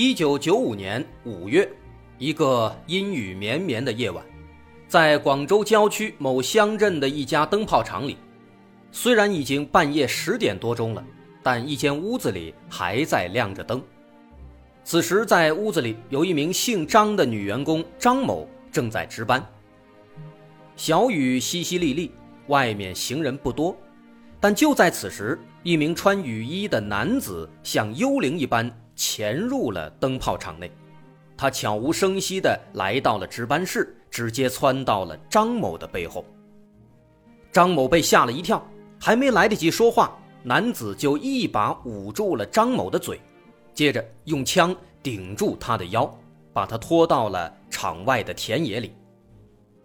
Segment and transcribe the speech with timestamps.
[0.00, 1.68] 一九九五年五月，
[2.18, 4.24] 一个阴雨绵绵的夜晚，
[4.86, 8.16] 在广州郊区某乡镇的一家灯泡厂里，
[8.92, 11.04] 虽然已经半夜十点多钟了，
[11.42, 13.82] 但一间屋子里还在亮着灯。
[14.84, 19.44] 此时，在屋子里有一名姓张的女员工张某正在值班。
[20.76, 22.08] 小雨淅淅沥沥，
[22.46, 23.76] 外面行人不多，
[24.38, 28.72] 但就在此时，一名穿雨衣的男子像幽灵一般。
[28.98, 30.68] 潜入了灯泡厂内，
[31.36, 36.24] 他悄无声息地来到了值班室，直接窜到了张某的背后。
[37.52, 38.60] 张某被吓了一跳，
[39.00, 43.20] 还没来得及说话，男子就一把捂住了张某的嘴，
[43.72, 46.12] 接着用枪顶住他的腰，
[46.52, 48.92] 把他拖到了场外的田野里。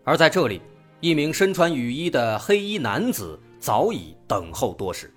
[0.04, 0.60] 而在这里，
[1.02, 5.14] 一名身穿雨衣的黑衣男子早已等候多时。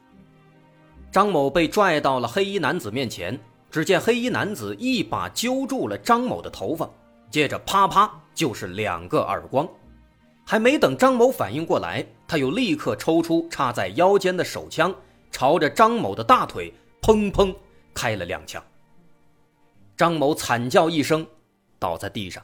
[1.11, 3.41] 张某被拽到了黑衣男子面前。
[3.77, 6.89] 只见黑衣男子一把揪住了张某的头发，
[7.31, 9.69] 接着啪啪就是两个耳光，
[10.47, 14.95] 还没等张某反应过来，他又立刻抽出插在腰间的手枪，
[15.31, 17.55] 朝着张某的大腿砰砰
[17.93, 18.65] 开了两枪。
[19.95, 21.27] 张某惨叫一声，
[21.79, 22.42] 倒在地上。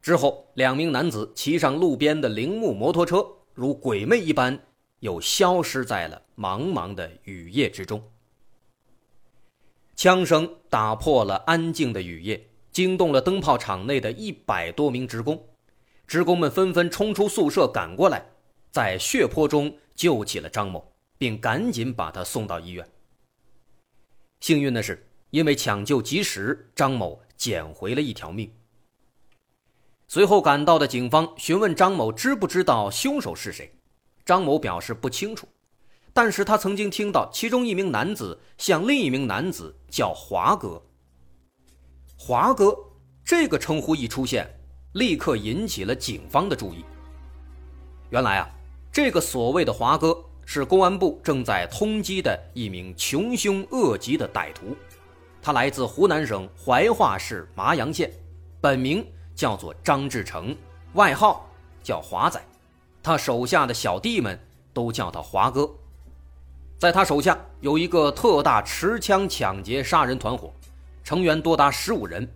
[0.00, 3.22] 之后，两名男子骑上路边的铃木摩托车，
[3.52, 4.58] 如鬼魅一般，
[5.00, 8.02] 又消失在了茫茫的雨夜之中。
[9.96, 15.42] 枪声打破了安静的雨夜，惊动了灯泡厂内的一百多名职工。
[16.06, 18.22] 职工们纷纷冲出宿舍赶过来，
[18.70, 22.86] 在血泊中救起了张某，并赶紧把他送到医院。
[24.40, 28.52] 幸运的是，因为抢救及时，张某捡回了一条命。
[30.08, 33.72] 随后赶到的警方询问张某知不知道凶手是谁，
[34.26, 35.48] 张某表示不清楚。
[36.16, 40.82] 但是他曾经听到其中一名男子向另一名男子叫“华哥”。
[42.16, 42.74] 华哥
[43.22, 44.48] 这个称呼一出现，
[44.94, 46.82] 立刻引起了警方的注意。
[48.08, 48.48] 原来啊，
[48.90, 50.16] 这个所谓的华哥
[50.46, 54.74] 是公安部正在通缉的一名穷凶恶极的歹徒，
[55.42, 58.10] 他来自湖南省怀化市麻阳县，
[58.58, 60.56] 本名叫做张志成，
[60.94, 61.46] 外号
[61.82, 62.42] 叫华仔，
[63.02, 64.40] 他手下的小弟们
[64.72, 65.70] 都叫他华哥。
[66.78, 70.52] 在他手下有一个特大持枪抢劫杀人团伙，
[71.02, 72.30] 成员多达十五人，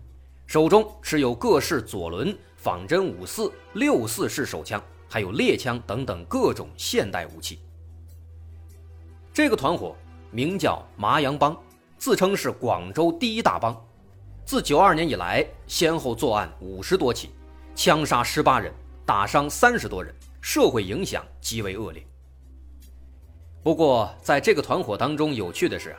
[0.47, 7.59] 手中持有各式左轮、仿真五四、六四式手枪，还有猎枪等等各种现代武器。
[9.31, 9.95] 这个团伙
[10.31, 11.55] 名叫麻阳帮，
[11.99, 13.79] 自称是广州第一大帮，
[14.43, 17.29] 自九二年以来先后作案五十多起，
[17.75, 18.73] 枪杀十八人，
[19.05, 22.03] 打伤三十多人，社会影响极为恶劣。
[23.63, 25.95] 不过，在这个团伙当中，有趣的是，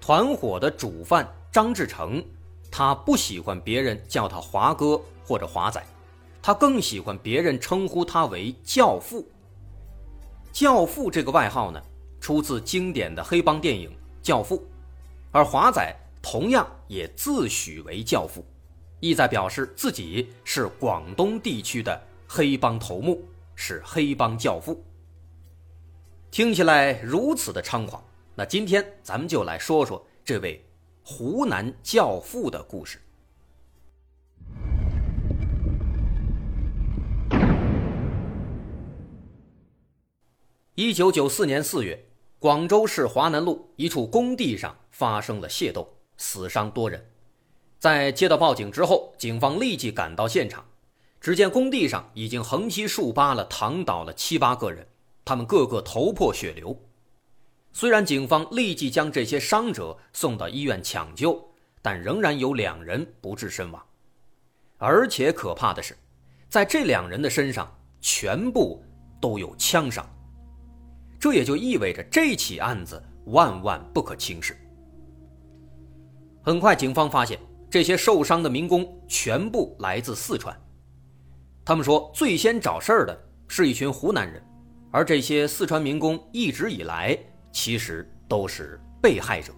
[0.00, 2.24] 团伙的主犯张志成，
[2.70, 5.84] 他不喜欢别人叫他华哥或者华仔，
[6.40, 9.26] 他更喜欢别人称呼他为教父。
[10.52, 11.82] 教父这个外号呢，
[12.20, 13.90] 出自经典的黑帮电影
[14.22, 14.58] 《教父》，
[15.32, 15.92] 而华仔
[16.22, 18.44] 同样也自诩为教父，
[19.00, 23.24] 意在表示自己是广东地区的黑帮头目，
[23.56, 24.80] 是黑帮教父。
[26.32, 28.02] 听起来如此的猖狂，
[28.34, 30.64] 那今天咱们就来说说这位
[31.04, 32.98] 湖南教父的故事。
[40.74, 42.02] 一九九四年四月，
[42.38, 45.86] 广州市华南路一处工地上发生了械斗，
[46.16, 47.10] 死伤多人。
[47.78, 50.64] 在接到报警之后，警方立即赶到现场，
[51.20, 54.88] 只见工地上已经横七竖八了躺倒了七八个人。
[55.24, 56.76] 他们个个头破血流，
[57.72, 61.42] 虽然警方立即将这些伤者送到医院抢救，
[61.80, 63.82] 但仍然有两人不治身亡。
[64.78, 65.96] 而且可怕的是，
[66.48, 68.82] 在这两人的身上全部
[69.20, 70.04] 都有枪伤，
[71.20, 74.58] 这也就意味着这起案子万万不可轻视。
[76.42, 77.38] 很快，警方发现
[77.70, 80.54] 这些受伤的民工全部来自四川，
[81.64, 83.16] 他们说最先找事儿的
[83.46, 84.42] 是一群湖南人。
[84.92, 87.18] 而这些四川民工一直以来
[87.50, 89.52] 其实都是被害者。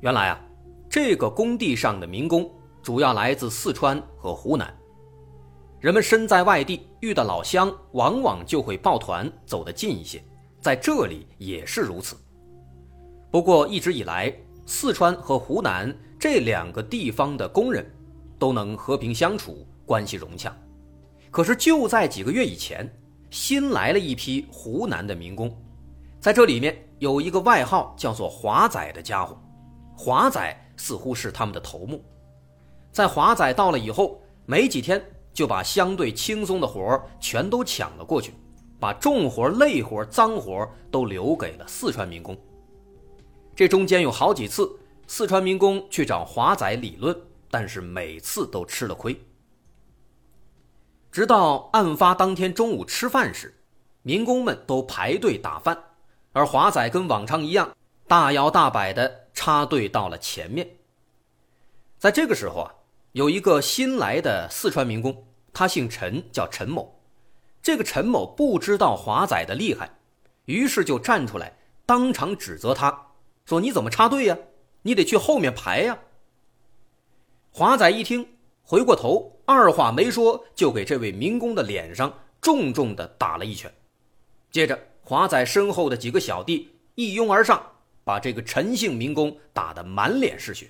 [0.00, 0.40] 原来啊，
[0.88, 2.48] 这个工地上的民工
[2.82, 4.72] 主要来自四川和湖南。
[5.80, 10.22] 人们身在外地，遇到老乡，往往就会抱团走得近一些，
[10.60, 12.16] 在这里也是如此。
[13.30, 14.32] 不过一直以来，
[14.66, 17.88] 四川和湖南这两个地方的工人
[18.38, 20.54] 都能和平相处，关系融洽。
[21.30, 22.90] 可是就在几个月以前，
[23.30, 25.56] 新来了一批湖南的民工，
[26.20, 29.38] 在这里面有一个外号叫做“华仔”的家伙，
[29.96, 32.04] 华仔似乎是他们的头目。
[32.92, 35.02] 在华仔到了以后，没几天。
[35.34, 38.34] 就把相对轻松的活儿全都抢了过去，
[38.80, 42.36] 把重活、累活、脏活都留给了四川民工。
[43.54, 44.68] 这中间有好几次，
[45.06, 47.16] 四川民工去找华仔理论，
[47.52, 49.16] 但是每次都吃了亏。
[51.18, 53.52] 直到案发当天中午吃饭时，
[54.02, 55.76] 民工们都排队打饭，
[56.32, 57.76] 而华仔跟往常一样，
[58.06, 60.76] 大摇大摆地插队到了前面。
[61.98, 62.72] 在这个时候啊，
[63.14, 65.26] 有一个新来的四川民工。
[65.52, 67.00] 他姓陈，叫陈某。
[67.60, 69.90] 这个陈某不知道华仔的厉害，
[70.44, 71.52] 于是就站出来，
[71.84, 73.08] 当场指责他，
[73.44, 74.38] 说：“你怎么插队呀？
[74.82, 75.98] 你得去后面排呀！”
[77.50, 78.37] 华仔一听，
[78.70, 83.72] 回过头，二话没说，就给这位民工的脸上重重的打了一拳。
[84.50, 87.62] 接着，华仔身后的几个小弟一拥而上，
[88.04, 90.68] 把这个陈姓民工打得满脸是血。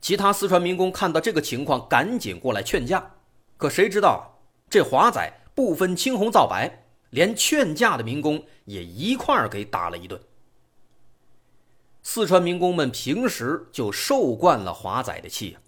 [0.00, 3.14] 其他四川民工看到这个情况，赶紧过来劝架。
[3.58, 4.40] 可谁知道，
[4.70, 10.18] 这华仔不分青红皂白，连劝架的民工也一块儿给打了一顿。
[12.02, 15.58] 四川民工们平时就受惯了华仔的气，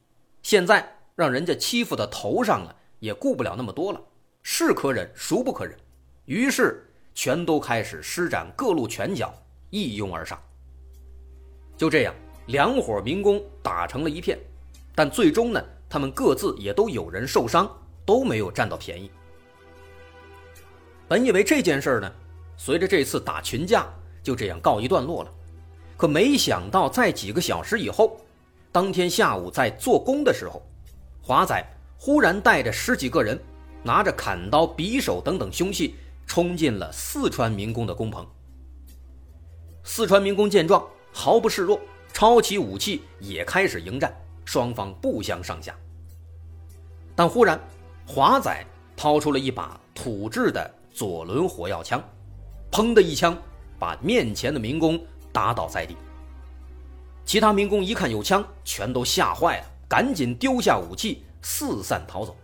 [0.43, 4.01] 现在让人家欺负到头上了，也顾不了那么多了，
[4.43, 5.77] 是可忍，孰不可忍？
[6.27, 9.35] 于是全都开始施展各路拳脚，
[9.71, 10.41] 一拥而上。
[11.77, 12.15] 就这样，
[12.47, 14.39] 两伙民工打成了一片，
[14.95, 17.71] 但最终呢，他们各自也都有人受伤。
[18.07, 19.09] 都没有占到便宜。
[21.07, 22.13] 本以为这件事呢，
[22.57, 23.87] 随着这次打群架
[24.21, 25.33] 就这样告一段落了，
[25.97, 28.21] 可没想到在几个小时以后，
[28.73, 30.63] 当天下午在做工的时候，
[31.23, 31.65] 华仔
[31.99, 33.39] 忽然带着十几个人，
[33.83, 35.97] 拿着砍刀、匕首等等凶器，
[36.27, 38.27] 冲进了四川民工的工棚。
[39.83, 41.81] 四川民工见状毫不示弱，
[42.13, 44.15] 抄起武器也开始迎战，
[44.45, 45.75] 双方不相上下。
[47.15, 47.61] 但忽然。
[48.07, 48.67] 华仔
[48.97, 52.03] 掏出了一把土制的左轮火药枪，
[52.73, 53.41] 砰的一枪
[53.79, 55.01] 把面前的民工
[55.31, 55.95] 打倒在地。
[57.31, 62.37] 其他民工一看有枪，全都吓坏了，赶紧丢下武器四散逃走。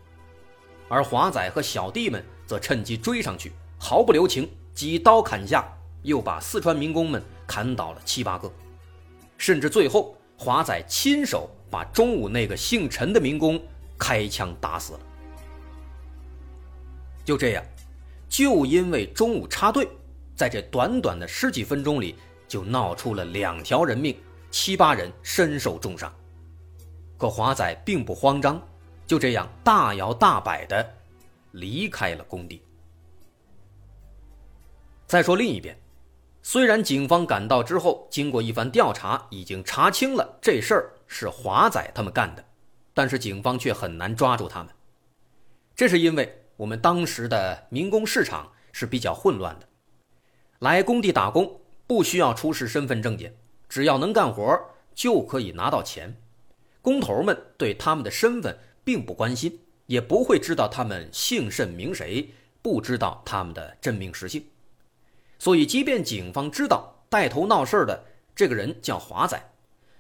[0.88, 3.50] 而华仔和小弟们则趁机追上去，
[3.80, 5.66] 毫不留情，几刀砍下，
[6.02, 8.48] 又把四川民工们砍倒了七八个，
[9.36, 13.60] 甚至最后华仔亲手把中午那个姓陈的民工
[13.98, 15.00] 开枪打死了。
[17.24, 17.64] 就这样，
[18.28, 19.88] 就因为中午插队，
[20.36, 22.14] 在这短短的十几分钟里，
[22.46, 24.16] 就闹出了两条人命，
[24.58, 26.10] 七八人身受重伤。
[27.18, 28.58] 可华仔并不慌张，
[29.06, 30.94] 就这样大摇大摆的
[31.50, 32.62] 离开了工地。
[35.06, 35.76] 再说另一边，
[36.42, 42.42] 虽然警方赶到之后，经过一番调查，已经查清了这事儿是华仔他们干的，
[42.94, 44.72] 但是警方却很难抓住他们，
[45.74, 46.42] 这是因为。
[46.56, 49.68] 我们当时的民工市场是比较混乱的，
[50.60, 53.36] 来工地打工不需要出示身份证件，
[53.68, 54.58] 只要能干活
[54.94, 56.16] 就可以拿到钱。
[56.82, 62.30] 工头们对他们的身份并不关心，也不会知道他们姓甚名谁，
[62.62, 64.44] 不知道他们的真名实姓。
[65.38, 68.04] 所以，即便警方知道带头闹事的
[68.34, 69.40] 这个人叫华仔，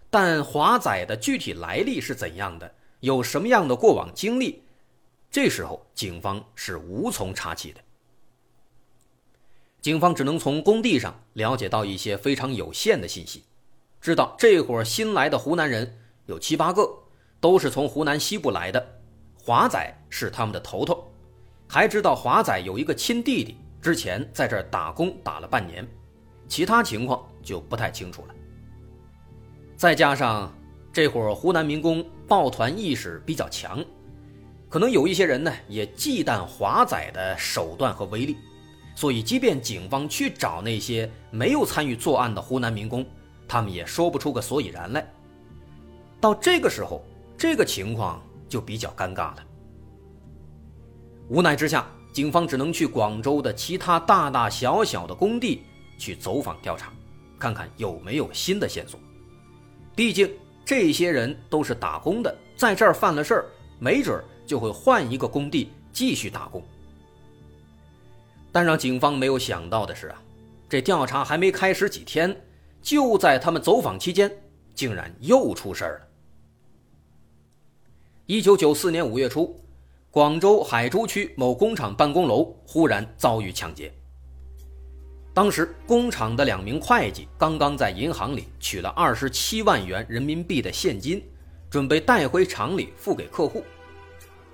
[0.08, 4.62] 但华仔的具体来历是怎样的，有什么样的过往经历？
[5.30, 7.80] 这时候，警方是无从查起的。
[9.82, 13.44] 警方只能从工地上了解到一些非常有限的信息，
[14.06, 16.88] 知道这伙新来的湖南人有七八个，
[17.40, 19.00] 都是从湖南西部来的，
[19.36, 21.10] 华仔是他们的头头，
[21.66, 25.84] 还知道华仔有一个亲弟弟，之前在这儿打工打了半年，
[26.46, 28.34] 其他情况就不太清楚了。
[29.76, 30.56] 再加上
[30.92, 33.84] 这伙湖南民工抱团意识比较强。
[34.68, 38.36] 可能有一些人呢，也忌惮华仔的手段和威力，
[38.94, 43.04] 所以即便警方去找那些没有参与作案的湖南民工，
[43.48, 45.06] 他们也说不出个所以然来。
[46.20, 47.04] 到这个时候，
[47.36, 49.44] 这个情况就比较尴尬了。
[51.28, 55.62] 无奈之下，警方只能去广州的其他大大小小的工地
[55.98, 56.92] 去走访调查，
[57.38, 58.98] 看看有没有新的线索。
[59.94, 60.30] 毕竟
[60.64, 63.46] 这些人都是打工的，在这儿犯了事儿，
[63.78, 66.62] 没准就会换一个工地继续打工。
[68.52, 70.22] 但让警方没有想到的是啊，
[70.68, 72.34] 这调查还没开始几天，
[72.86, 74.30] 就在他们走访期间，
[74.72, 76.00] 竟然又出事了。
[78.26, 79.60] 一九九四年五月初，
[80.08, 83.92] 广州海珠区某工厂办公楼忽然遭遇抢劫。
[85.34, 91.20] 当时，工厂的两名会计刚刚在银行里取了二十七万元人民币的现金，
[91.68, 93.64] 准备带回厂里付给客户。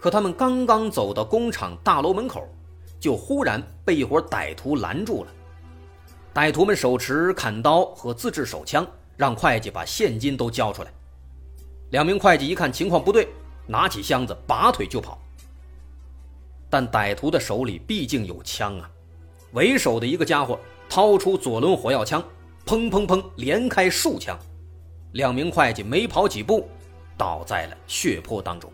[0.01, 2.49] 可他们刚刚走到工厂大楼门口，
[2.99, 5.31] 就忽然被一伙歹徒拦住了。
[6.35, 8.87] 歹徒们手持砍刀和自制手枪，
[9.17, 10.93] 让会计把现金都交出来。
[11.91, 13.29] 两名会计一看情况不对，
[13.67, 15.19] 拿起箱子拔腿就跑。
[16.71, 18.91] 但歹徒的手里毕竟有枪啊，
[19.53, 20.59] 为首的一个家伙。
[20.89, 22.23] 掏出左轮火药枪，
[22.67, 24.39] 砰砰砰，连开数枪，
[25.13, 26.69] 两名会计没跑几步，
[27.17, 28.71] 倒在了血泊当中。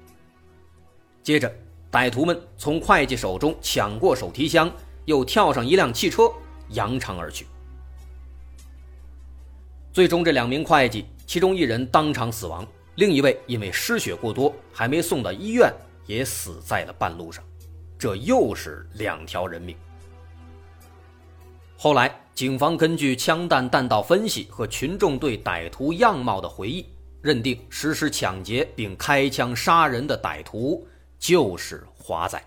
[1.22, 1.48] 接着，
[1.92, 4.68] 歹徒们从会计手中抢过手提箱，
[5.04, 6.28] 又跳上一辆汽车，
[6.70, 7.46] 扬长而去。
[9.92, 15.72] 最终，这两名会计，其中一人当场死亡，另一位因为失血过多，还没送到医院，
[16.06, 17.42] 也死在了半路上。
[17.98, 19.76] 这又是两条人命。
[21.76, 26.86] 后来，警方根据枪弹弹道分析和群众对歹徒样貌的回忆，
[27.20, 30.86] 认定实施抢劫并开枪杀人的歹徒
[31.18, 32.40] 就是华仔。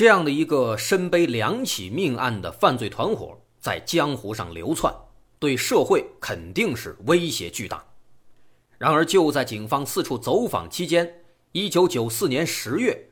[0.00, 4.90] 这样的一个身背两起命案的犯罪团伙，在江湖上流窜，
[5.38, 7.84] 对社会肯定是威胁巨大。
[8.78, 13.10] 然而，就在警方四处走访期间，一九九四年十月，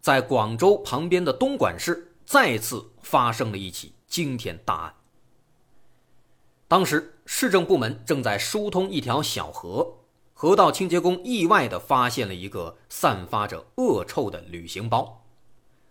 [0.00, 4.94] 在广州旁边的东莞市再次发生了一起惊天大案。
[6.66, 9.98] 当时市政部门正在疏通一条小河，
[10.32, 15.19] 河道清洁工意外地发现了一个散发着恶臭的旅行包。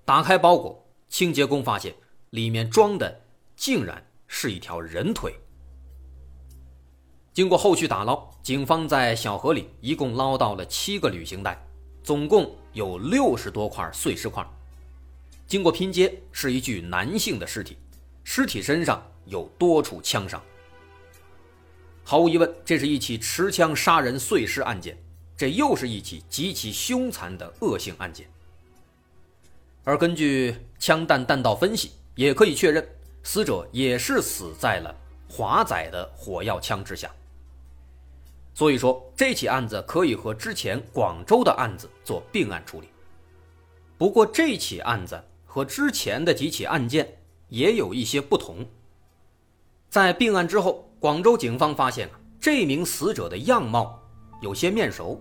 [0.10, 1.94] 打开包裹，清洁工发现
[2.32, 3.22] 里面装的
[3.56, 5.36] 竟然是一条人腿。
[7.32, 11.64] 经过后续打捞，警方在小河里一共捞到了七个旅行袋。
[12.02, 14.44] 总共有六十多块碎尸块，
[15.46, 17.78] 经过拼接是一具男性的尸体，
[18.24, 20.42] 尸体身上有多处枪伤。
[22.04, 24.98] 毫无疑问，这是一起持枪杀人碎尸案件，
[25.38, 28.28] 这又是一起极其凶残的恶性案件。
[29.90, 32.88] 而根据枪弹弹道分析，也可以确认，
[33.24, 34.96] 死者也是死在了
[35.28, 37.10] 华仔的火药枪之下。
[38.54, 42.90] 所以说，这起案子可以和之前广州的案子做并案处理。
[43.98, 47.18] 不过，这起案子和之前的几起案件
[47.48, 48.64] 也有一些不同。
[49.90, 54.00] 在并案之后，广州警方发现啊，这名死者的样貌
[54.40, 55.20] 有些面熟。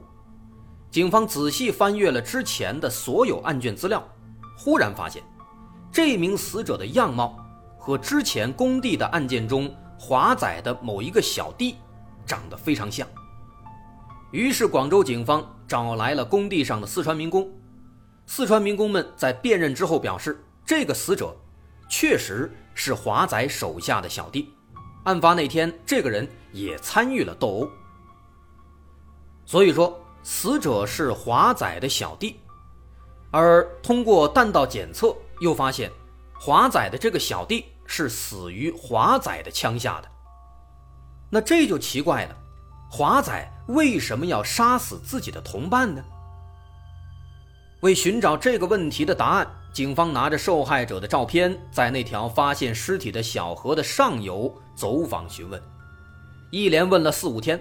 [0.91, 4.07] 警方仔细翻阅了之前的所有案卷资料，
[4.59, 5.23] 忽然发现，
[5.93, 7.39] 这名死者的样貌
[7.79, 11.77] 和之前工地的案件中华仔的某一个小弟
[12.27, 13.07] 长得非常像。
[14.33, 17.49] 于是，广州警方找来了工地上的四川民工。
[18.27, 21.35] 四川民工们在辨认之后表示，这个死者
[21.89, 24.53] 确实是华仔手下的小弟。
[25.05, 27.71] 案发那天，这个人也参与了斗殴。
[29.47, 32.41] 所以说，死者是华仔的小弟。
[33.31, 35.91] 而通过弹道检测，又发现
[36.39, 40.09] 华仔的这个小弟是死于华仔的枪下的。
[41.31, 42.37] 那这就奇怪了。
[42.91, 46.03] 华仔为什么要杀死自己的同伴呢？
[47.83, 55.63] 为寻找这个问题的答案，警方拿着受害者的照片，在那条发现尸体的小河的上游走访询问，
[56.51, 57.61] 一连问了四五天，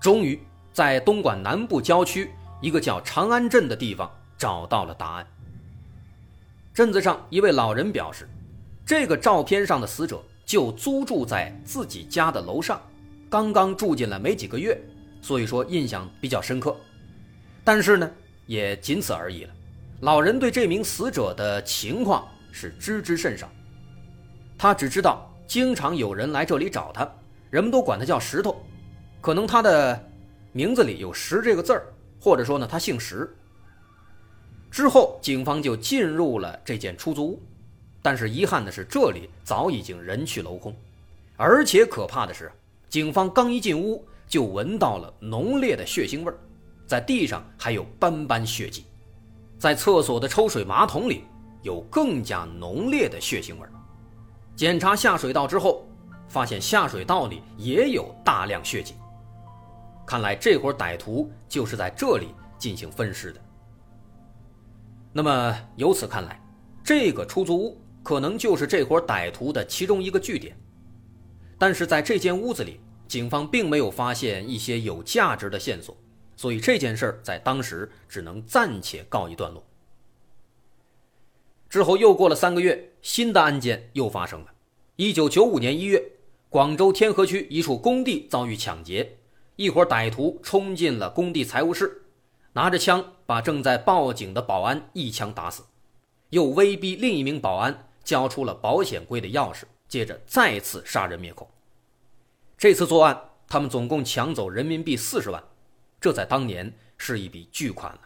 [0.00, 0.40] 终于
[0.72, 2.32] 在东莞南部郊区
[2.62, 4.08] 一个叫长安镇的地方
[4.38, 5.26] 找到了答案。
[6.72, 8.28] 镇子上一位老人表示，
[8.86, 12.80] 这个照片上的死者就租住在自己家的楼上。
[13.28, 14.80] 刚刚住进来没几个月，
[15.20, 16.74] 所以说印象比较深刻，
[17.62, 18.10] 但是呢，
[18.46, 19.50] 也仅此而已了。
[20.00, 23.50] 老人对这名死者的情况是知之甚少，
[24.56, 27.06] 他只知道经常有人来这里找他，
[27.50, 28.64] 人们都管他叫石头，
[29.20, 30.08] 可能他的
[30.52, 31.84] 名字里有“石”这个字儿，
[32.20, 33.28] 或者说呢他姓石。
[34.70, 37.42] 之后，警方就进入了这间出租屋，
[38.02, 40.74] 但是遗憾的是，这里早已经人去楼空，
[41.36, 42.50] 而且可怕的是。
[42.88, 46.32] 警方刚一进屋，就闻到了浓烈的血腥味，
[46.86, 48.84] 在地上还有斑斑血迹，
[49.58, 51.24] 在厕所的抽水马桶里
[51.62, 53.66] 有更加浓烈的血腥味。
[54.54, 55.86] 检查下水道之后，
[56.28, 58.94] 发现下水道里也有大量血迹。
[60.06, 63.40] 看来这伙歹徒就是在这里进行分尸的。
[65.12, 66.40] 那么由此看来，
[66.84, 70.56] 这个出租屋可能就是这伙歹徒的其中一个据点。
[71.58, 75.96] 但是在这间屋子里，警方并没有发现一些有价值的线索，
[76.36, 79.64] 所以这件事在当时只能暂且告一段落。
[81.68, 84.46] 之后又过了三个月，新的案件又发生了。
[84.96, 86.02] 一九九五年一月，
[86.48, 89.18] 广州天河区一处工地遭遇抢劫，
[89.56, 92.02] 一伙歹徒冲进了工地财务室，
[92.58, 95.62] 拿着枪把正在报警的保安一枪打死，
[96.30, 101.48] 又威逼另一名保安交出了保险柜的钥匙，接着再次杀人灭口。
[102.56, 105.40] 这次作案，他们总共抢走人民币四十万，
[106.00, 108.00] 这在当年是一笔巨款了。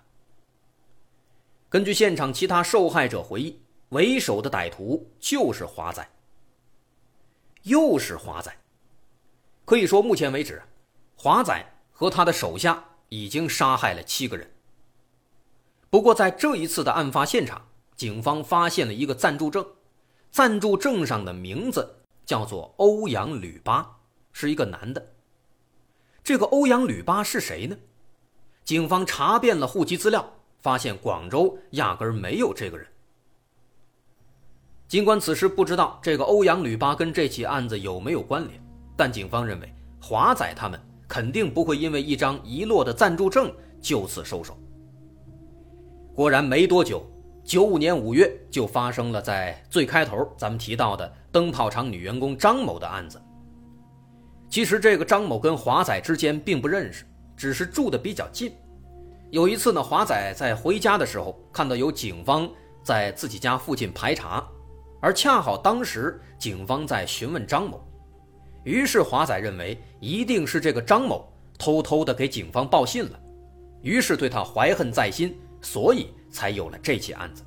[1.70, 6.06] 根据现场其他受害者回忆，为首的歹徒就是华仔。
[7.62, 8.54] 又是华仔。
[9.64, 10.62] 可以说，目前为止，
[11.16, 11.58] 华仔
[11.90, 14.50] 和他的手下已经杀害了七个人。
[15.90, 19.66] 不过，在这一次的案发现场，警方发现了一个暂住证，
[20.30, 23.98] 暂住证上的名字叫做欧阳吕巴，
[24.32, 25.12] 是一个男的。
[26.24, 27.76] 这个欧阳吕巴是谁呢？
[28.64, 30.32] 警方查遍了户籍资料。
[30.62, 32.86] 发现广州压根儿没有这个人。
[34.86, 38.64] 尽管此时不知道这个欧阳吕巴跟这起案子有没有关联，
[38.96, 40.80] 但警方认为华仔他们
[41.12, 43.52] 肯定不会因为一张遗落的暂住证
[43.82, 44.56] 就此收手。
[46.14, 47.04] 果然没多久，
[47.44, 53.20] 九五年五月就发生了在最开头咱们提到的灯泡厂女员工张某的案子。
[54.48, 57.04] 其实这个张某跟华仔之间并不认识，
[57.36, 58.50] 只是住的比较近。
[59.30, 62.48] 有一次呢，华仔在回家的时候看到有警方
[62.82, 64.42] 在自己家附近排查，
[65.02, 67.86] 而恰好当时警方在询问张某，
[68.64, 73.20] 于是华仔认为一定是这个张某偷偷的给警方报信了，
[73.82, 77.42] 于是对他怀恨在心，所以才有了这起案子。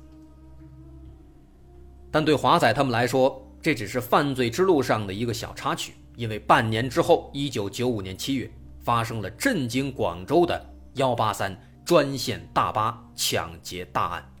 [2.10, 8.50] 但对华仔他们来说，这只是犯罪之路上的一个小插曲，因为半年之后，一九九五年七月，
[8.80, 11.56] 发生了震惊广州的幺八三。
[11.86, 14.32] 专线大巴抢劫大案，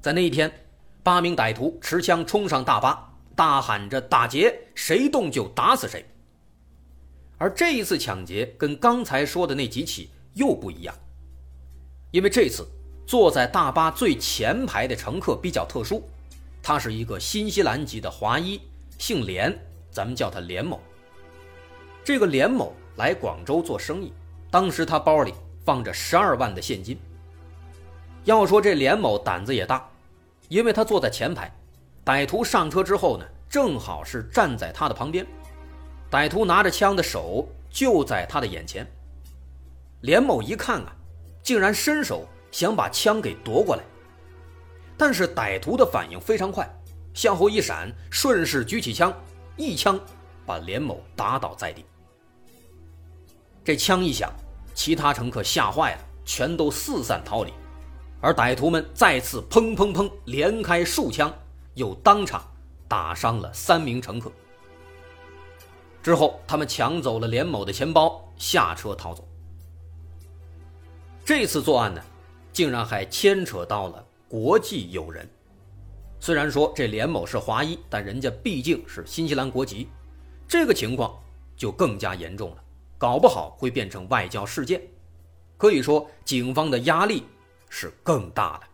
[0.00, 0.50] 在那一天，
[1.02, 3.07] 八名歹徒持枪冲上大巴，
[3.38, 6.04] 大喊着“打劫，谁动就打死谁”。
[7.38, 10.92] 而这一次抢劫跟刚才说的那几起又不一样，
[12.10, 12.66] 因为这次
[13.06, 16.02] 坐在大巴最前排的乘客比较特殊，
[16.60, 18.60] 他是一个新西兰籍的华裔，
[18.98, 19.56] 姓连，
[19.92, 20.80] 咱们叫他连某。
[22.02, 24.12] 这个连某来广州做生意，
[24.50, 25.32] 当时他包里。
[25.64, 26.98] 放着十二万的现金。
[28.24, 29.86] 要说这连某胆子也大，
[30.48, 31.54] 因为他坐在前排，
[32.08, 35.26] 歹徒上车之后呢，正好是站在他的旁边，
[36.10, 38.90] 歹徒拿着枪的手就在他的眼前。
[40.00, 40.92] 连某一看啊，
[41.42, 43.84] 竟然伸手想把枪给夺过来，
[44.96, 46.66] 但是歹徒的反应非常快，
[47.12, 49.12] 向后一闪，顺势举起枪，
[49.58, 50.00] 一枪
[50.46, 51.84] 把连某打倒在地。
[53.62, 54.32] 这枪一响。
[54.74, 57.52] 其他乘客吓坏了，全都四散逃离，
[58.20, 61.30] 而歹徒们再次砰砰砰连开数枪，
[61.78, 62.42] 又当场
[62.86, 64.30] 打伤了三名乘客。
[66.02, 69.26] 之后，他们抢走了连某的钱包，下车逃走。
[71.24, 72.02] 这次作案呢，
[72.52, 75.28] 竟然还牵扯到了国际友人。
[76.20, 79.88] 虽然说这连某是华裔，但人家毕竟是新西兰国籍，
[80.48, 81.16] 这个情况
[81.56, 82.64] 就更加严重了。
[82.96, 84.82] 搞不好会变成外交事件，
[85.56, 87.24] 可以说警方的压力
[87.68, 88.66] 是更大的。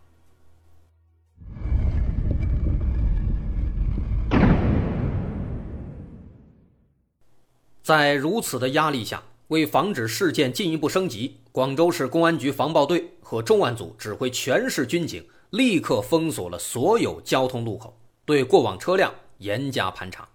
[7.85, 17.95] 在如此的压力下，为防止事件进一步升级，广州市公安局防暴队和重案组指挥全市军警，立刻封锁了所有交通路口，
[18.25, 20.27] 对过往车辆严加盘查。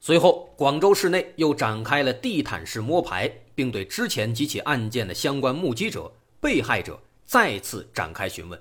[0.00, 6.10] 随后，广州市内又展开了地毯式摸排，并对之前几起案件的相关目击者、
[6.40, 8.58] 被害者再次展开询问，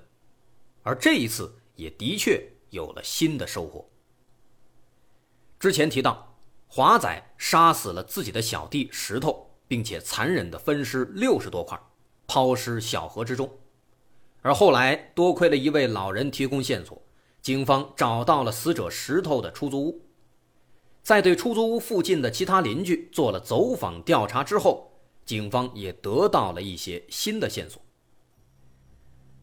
[0.84, 3.88] 而这一次也的确有了新的收获。
[5.58, 6.29] 之前提到，
[6.72, 11.78] 华仔杀死了自己的小弟石头，并且残忍地分尸六十多块，
[12.28, 13.50] 抛尸小河之中，
[14.44, 17.02] 而后来多亏了一位老人提供线索，
[17.42, 20.02] 警方找到了死者石头的出租屋。
[21.02, 24.94] 在对出租屋附近的其他邻居做了走访调查之后，
[25.26, 27.82] 警方也得到了一些新的线索。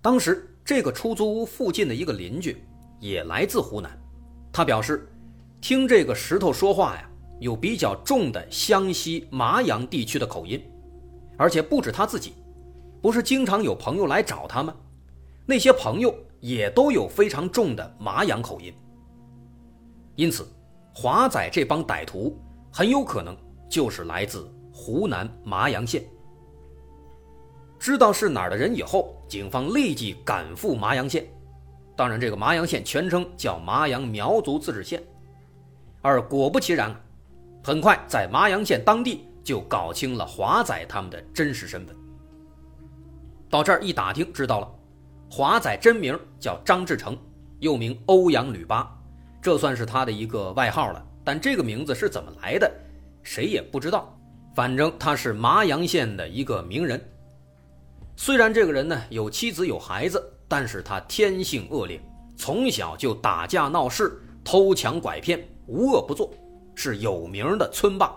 [0.00, 2.64] 当时，这个出租屋附近的一个邻居
[3.00, 4.00] 也来自湖南，
[4.52, 5.08] 他表示，
[5.60, 10.62] 听这个石头说话呀，有比较重的湘西麻阳地区的口音，
[11.36, 12.34] 而且不止他自己，
[13.02, 14.74] 不是经常有朋友来找他吗？
[15.44, 18.72] 那些朋友也都有非常重的麻阳口音。
[20.14, 20.48] 因此，
[20.94, 22.36] 华仔这帮歹徒
[22.72, 23.36] 很有可能
[23.68, 26.02] 就是来自湖南麻阳县。
[27.78, 31.26] 知道是哪儿的人以后，警方立即赶赴麻阳县。
[31.94, 35.02] 当然，这个麻阳县全称叫麻阳苗族自治县。
[36.00, 36.94] 而果不其然，
[37.66, 41.96] 很快在麻阳县当地就搞清了华仔他们的真实身份。
[43.50, 44.72] 到这儿一打听，知道了，
[45.28, 47.18] 华仔真名叫张志成，
[47.58, 48.88] 又名欧阳吕八。
[49.42, 52.72] 这算是他的一个外号了，但这个名字是怎么来的，
[53.24, 54.16] 谁也不知道。
[54.54, 57.04] 反正他是麻阳县的一个名人。
[58.14, 62.00] 虽然这个人呢有妻子有孩子，但是他天性恶劣，
[62.36, 66.32] 从小就打架闹事、偷抢拐骗，无恶不作，
[66.76, 68.14] 是有名的村霸。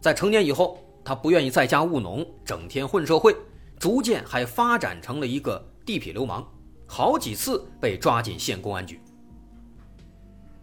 [0.00, 3.36] 在成年以后，他不愿意在家务农，整天混社会，
[3.78, 6.42] 逐渐还发展成了一个地痞流氓，
[6.86, 8.98] 好几次被抓进县公安局。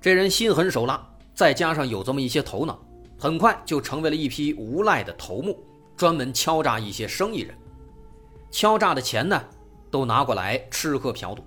[0.02, 2.80] 这人心狠手辣，再加上有这么一些头脑，
[3.20, 5.64] 很快就成为了一批无赖的头目，
[5.96, 7.56] 专门敲诈一些生意人。
[8.50, 9.40] 敲诈的钱呢，
[9.92, 11.44] 都拿过来吃喝嫖赌。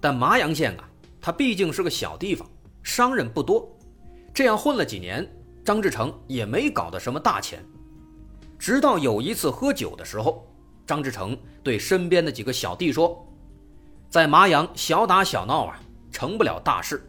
[0.00, 0.88] 但麻阳县啊，
[1.20, 2.48] 它毕竟是个小地方，
[2.88, 3.70] 商人不多，
[4.32, 5.30] 这样混了几年，
[5.62, 7.62] 张志成也没搞到什么大钱。
[8.58, 10.48] 直到有一次喝酒的时候，
[10.86, 13.22] 张志成对身边的几个小弟说
[14.08, 15.78] ：“在麻阳小打小闹啊。”
[16.10, 17.06] 成不了大事，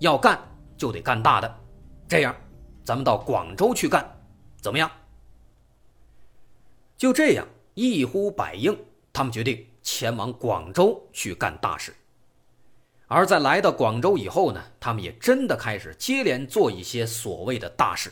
[0.00, 0.36] 要干
[0.76, 1.60] 就得干大的。
[2.08, 2.34] 这样，
[2.82, 4.04] 咱们到广州去干，
[4.60, 4.90] 怎么样？
[6.96, 8.76] 就这样，一呼百应，
[9.12, 11.94] 他们决定前往广州去干大事。
[13.12, 18.10] 而在来到广州以后呢，他们也真的开始接连做一些所谓的大事。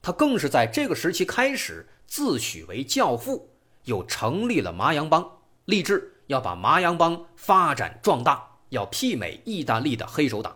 [0.00, 3.50] 他更是在这个时期开始自诩为教父，
[3.84, 5.30] 又成立了麻阳帮，
[5.66, 8.46] 立志要把麻阳帮发展壮大。
[8.70, 10.54] 要媲美意大利的黑手党。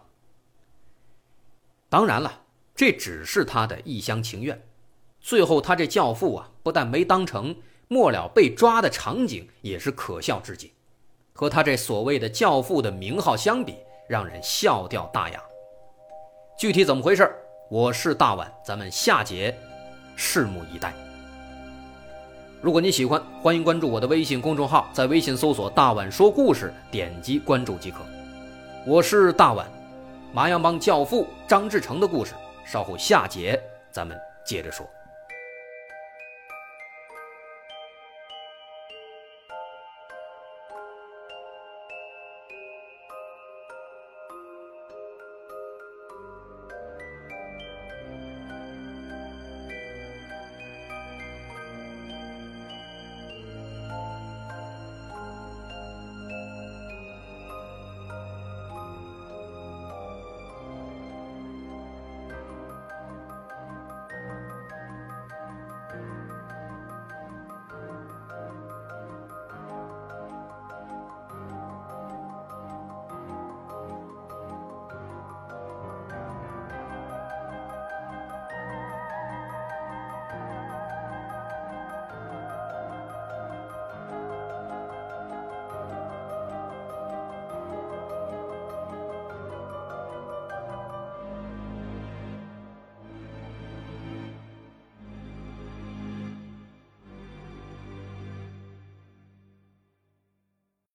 [1.89, 2.43] 当然了，
[2.75, 4.63] 这只是他的一厢情愿。
[5.19, 7.57] 最后，他这教父啊，不但没当成，
[7.89, 10.73] 末了被抓的场景也是可笑至极，
[11.33, 13.77] 和他这所谓的教父的名号相比，
[14.09, 15.43] 让人笑掉大牙。
[16.59, 17.29] 具体怎么回事
[17.71, 19.55] 我是大碗，咱们下节
[20.17, 20.93] 拭目以待。
[22.61, 27.99] 如果你喜欢，欢迎关注我的微信公众号，在微信搜索“大碗说故事”，点击关注即可。
[28.87, 29.67] 我是大碗，
[30.33, 34.87] 麻阳帮教父张志成的故事，稍后下节咱们接着说。